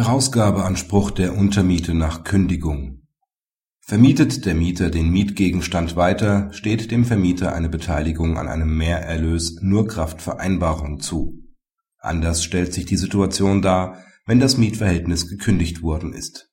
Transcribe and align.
Herausgabeanspruch 0.00 1.10
der 1.10 1.36
Untermiete 1.36 1.92
nach 1.92 2.24
Kündigung 2.24 3.02
Vermietet 3.82 4.46
der 4.46 4.54
Mieter 4.54 4.88
den 4.88 5.10
Mietgegenstand 5.10 5.94
weiter, 5.94 6.50
steht 6.54 6.90
dem 6.90 7.04
Vermieter 7.04 7.54
eine 7.54 7.68
Beteiligung 7.68 8.38
an 8.38 8.48
einem 8.48 8.78
Mehrerlös 8.78 9.58
nur 9.60 9.86
kraft 9.86 10.22
Vereinbarung 10.22 11.00
zu. 11.00 11.44
Anders 11.98 12.42
stellt 12.42 12.72
sich 12.72 12.86
die 12.86 12.96
Situation 12.96 13.60
dar, 13.60 14.02
wenn 14.24 14.40
das 14.40 14.56
Mietverhältnis 14.56 15.28
gekündigt 15.28 15.82
worden 15.82 16.14
ist. 16.14 16.50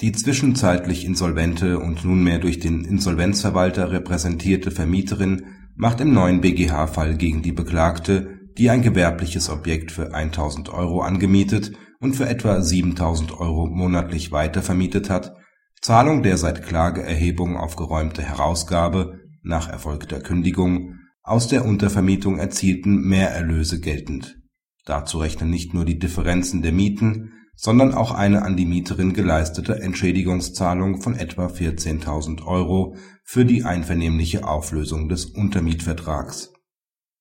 Die 0.00 0.12
zwischenzeitlich 0.12 1.04
insolvente 1.04 1.78
und 1.78 2.02
nunmehr 2.06 2.38
durch 2.38 2.60
den 2.60 2.86
Insolvenzverwalter 2.86 3.90
repräsentierte 3.90 4.70
Vermieterin 4.70 5.44
macht 5.76 6.00
im 6.00 6.14
neuen 6.14 6.40
BGH-Fall 6.40 7.18
gegen 7.18 7.42
die 7.42 7.52
Beklagte, 7.52 8.43
die 8.58 8.70
ein 8.70 8.82
gewerbliches 8.82 9.50
Objekt 9.50 9.92
für 9.92 10.14
1000 10.14 10.68
Euro 10.68 11.02
angemietet 11.02 11.72
und 12.00 12.14
für 12.14 12.28
etwa 12.28 12.60
7000 12.60 13.38
Euro 13.38 13.66
monatlich 13.66 14.32
weitervermietet 14.32 15.10
hat, 15.10 15.34
Zahlung 15.80 16.22
der 16.22 16.36
seit 16.38 16.64
Klageerhebung 16.64 17.56
aufgeräumte 17.56 18.22
Herausgabe 18.22 19.20
nach 19.42 19.68
erfolgter 19.68 20.20
Kündigung 20.20 20.94
aus 21.22 21.48
der 21.48 21.64
Untervermietung 21.64 22.38
erzielten 22.38 23.08
Mehrerlöse 23.08 23.80
geltend. 23.80 24.38
Dazu 24.84 25.18
rechnen 25.18 25.50
nicht 25.50 25.72
nur 25.72 25.84
die 25.84 25.98
Differenzen 25.98 26.62
der 26.62 26.72
Mieten, 26.72 27.32
sondern 27.56 27.94
auch 27.94 28.12
eine 28.12 28.42
an 28.42 28.56
die 28.56 28.66
Mieterin 28.66 29.14
geleistete 29.14 29.80
Entschädigungszahlung 29.80 31.00
von 31.00 31.14
etwa 31.14 31.46
14.000 31.46 32.44
Euro 32.44 32.96
für 33.22 33.44
die 33.44 33.64
einvernehmliche 33.64 34.46
Auflösung 34.46 35.08
des 35.08 35.26
Untermietvertrags. 35.26 36.52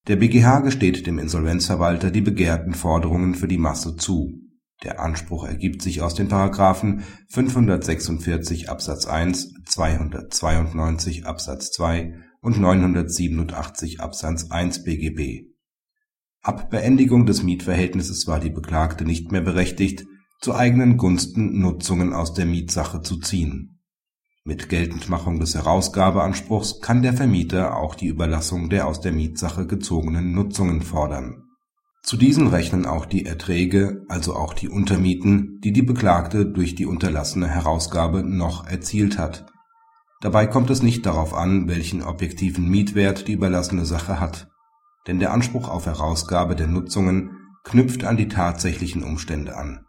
Der 0.08 0.18
BGH 0.18 0.60
gesteht 0.60 1.08
dem 1.08 1.20
Insolvenzverwalter 1.20 2.12
die 2.12 2.22
begehrten 2.22 2.74
Forderungen 2.74 3.36
für 3.36 3.48
die 3.48 3.58
Masse 3.58 3.96
zu 3.96 4.44
der 4.84 5.00
Anspruch 5.00 5.46
ergibt 5.46 5.82
sich 5.82 6.02
aus 6.02 6.14
den§§ 6.14 6.28
546 7.30 8.70
Absatz 8.70 9.06
1, 9.06 9.54
292 9.66 11.26
Absatz 11.26 11.72
2 11.72 12.16
und 12.42 12.60
987 12.60 14.02
Absatz 14.02 14.52
1 14.52 14.84
BGB. 14.84 15.48
Ab 16.42 16.70
Beendigung 16.70 17.26
des 17.26 17.44
Mietverhältnisses 17.44 18.28
war 18.28 18.42
die 18.42 18.50
Beklagte 18.50 19.06
nicht 19.06 19.32
mehr 19.32 19.42
berechtigt, 19.42 20.06
zu 20.42 20.54
eigenen 20.54 20.98
Gunsten 20.98 21.60
Nutzungen 21.60 22.12
aus 22.12 22.34
der 22.34 22.46
Mietsache 22.46 23.02
zu 23.02 23.18
ziehen. 23.20 23.73
Mit 24.46 24.70
Geltendmachung 24.70 25.40
des 25.40 25.56
Herausgabeanspruchs 25.56 26.82
kann 26.82 27.02
der 27.02 27.14
Vermieter 27.14 27.78
auch 27.78 27.96
die 27.96 28.08
Überlassung 28.08 28.70
der 28.70 28.88
aus 28.88 29.00
der 29.00 29.14
Mietsache 29.14 29.66
gezogenen 29.68 30.34
Nutzungen 30.34 30.82
fordern 30.82 31.44
zu 32.04 32.18
diesen 32.18 32.48
rechnen 32.48 32.86
auch 32.86 33.06
die 33.06 33.26
Erträge, 33.26 34.04
also 34.10 34.36
auch 34.36 34.54
die 34.54 34.68
Untermieten, 34.68 35.62
die 35.64 35.72
die 35.72 35.82
Beklagte 35.82 36.46
durch 36.46 36.76
die 36.76 36.86
unterlassene 36.86 37.48
Herausgabe 37.48 38.24
noch 38.24 38.68
erzielt 38.68 39.18
hat. 39.18 39.46
Dabei 40.20 40.46
kommt 40.46 40.70
es 40.70 40.84
nicht 40.84 41.06
darauf 41.06 41.34
an, 41.34 41.70
welchen 41.70 42.04
objektiven 42.04 42.70
Mietwert 42.70 43.30
die 43.30 43.32
überlassene 43.32 43.86
Sache 43.86 44.20
hat, 44.20 44.50
denn 45.08 45.20
der 45.20 45.32
Anspruch 45.32 45.70
auf 45.70 45.86
Herausgabe 45.86 46.58
der 46.58 46.68
Nutzungen 46.68 47.38
knüpft 47.64 48.04
an 48.04 48.18
die 48.18 48.28
tatsächlichen 48.28 49.04
Umstände 49.04 49.56
an. 49.56 49.86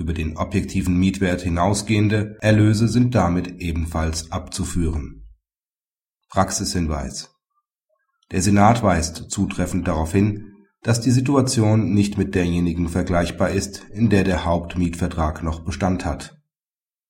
Über 0.00 0.14
den 0.14 0.38
objektiven 0.38 0.98
Mietwert 0.98 1.42
hinausgehende 1.42 2.38
Erlöse 2.40 2.88
sind 2.88 3.14
damit 3.14 3.60
ebenfalls 3.60 4.32
abzuführen. 4.32 5.28
Praxishinweis 6.30 7.30
Der 8.30 8.40
Senat 8.40 8.82
weist 8.82 9.30
zutreffend 9.30 9.86
darauf 9.86 10.12
hin 10.12 10.46
dass 10.82 11.02
die 11.02 11.10
Situation 11.10 11.92
nicht 11.92 12.16
mit 12.16 12.34
derjenigen 12.34 12.88
vergleichbar 12.88 13.50
ist, 13.50 13.84
in 13.92 14.08
der 14.08 14.24
der 14.24 14.46
Hauptmietvertrag 14.46 15.42
noch 15.42 15.60
Bestand 15.60 16.04
hat. 16.06 16.38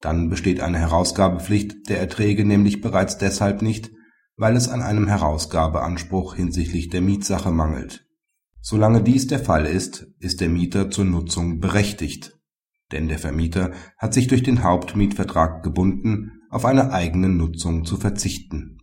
Dann 0.00 0.28
besteht 0.28 0.60
eine 0.60 0.78
Herausgabepflicht 0.78 1.88
der 1.88 2.00
Erträge 2.00 2.44
nämlich 2.44 2.80
bereits 2.80 3.18
deshalb 3.18 3.62
nicht, 3.62 3.92
weil 4.36 4.56
es 4.56 4.68
an 4.68 4.82
einem 4.82 5.06
Herausgabeanspruch 5.06 6.34
hinsichtlich 6.34 6.88
der 6.88 7.02
Mietsache 7.02 7.52
mangelt. 7.52 8.06
Solange 8.60 9.02
dies 9.02 9.26
der 9.26 9.38
Fall 9.38 9.66
ist, 9.66 10.08
ist 10.18 10.40
der 10.40 10.48
Mieter 10.48 10.90
zur 10.90 11.04
Nutzung 11.04 11.60
berechtigt, 11.60 12.39
denn 12.92 13.08
der 13.08 13.18
Vermieter 13.18 13.72
hat 13.98 14.14
sich 14.14 14.26
durch 14.26 14.42
den 14.42 14.62
Hauptmietvertrag 14.62 15.62
gebunden, 15.62 16.32
auf 16.50 16.64
eine 16.64 16.92
eigene 16.92 17.28
Nutzung 17.28 17.84
zu 17.84 17.96
verzichten. 17.96 18.78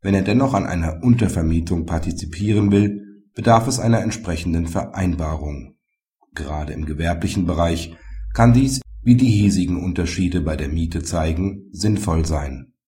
Wenn 0.00 0.14
er 0.14 0.22
dennoch 0.22 0.54
an 0.54 0.66
einer 0.66 1.02
Untervermietung 1.02 1.86
partizipieren 1.86 2.70
will 2.70 3.02
bedarf 3.34 3.68
es 3.68 3.78
einer 3.78 4.00
entsprechenden 4.00 4.66
Vereinbarung. 4.66 5.76
Gerade 6.34 6.72
im 6.72 6.86
gewerblichen 6.86 7.46
Bereich 7.46 7.94
kann 8.32 8.54
dies, 8.54 8.80
wie 9.02 9.14
die 9.14 9.30
hiesigen 9.30 9.82
Unterschiede 9.82 10.40
bei 10.40 10.56
der 10.56 10.68
Miete 10.68 11.02
zeigen, 11.02 11.68
sinnvoll 11.70 12.24
sein 12.24 12.72